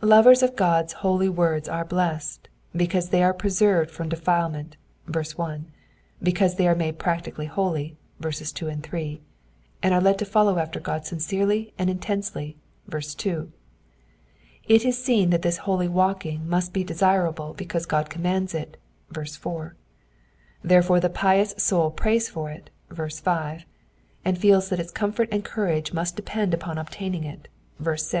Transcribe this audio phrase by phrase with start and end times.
[0.00, 4.76] Lovers of God's holy words are blessed, because they are preserved from defilement
[5.08, 5.66] {verse 1),
[6.22, 9.20] because they are made practically holy {verses 2 and 3),
[9.82, 12.56] and are led to follow after God sincerdy and intensely
[12.86, 13.50] {verse 2).
[14.68, 18.76] li is seen that this holy walking must be desirable because God commands it
[19.10, 19.74] {verse 4);
[20.64, 23.66] iherffore the pious soul prays for U {verse B),
[24.24, 27.48] and feels that its comfort and courage must depend upon obtaining it
[27.80, 28.10] {verse 6).